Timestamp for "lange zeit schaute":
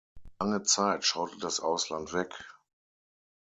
0.39-1.37